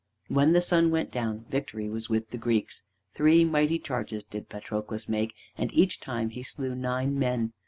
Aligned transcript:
When 0.29 0.53
the 0.53 0.63
sun 0.63 0.89
went 0.89 1.11
down, 1.11 1.45
victory 1.51 1.87
was 1.87 2.09
with 2.09 2.31
the 2.31 2.39
Greeks. 2.39 2.81
Three 3.13 3.45
mighty 3.45 3.77
charges 3.77 4.23
did 4.23 4.49
Patroclus 4.49 5.07
make, 5.07 5.35
and 5.59 5.71
each 5.75 5.99
time 5.99 6.31
he 6.31 6.41
slew 6.41 6.73
nine 6.73 7.19
men. 7.19 7.53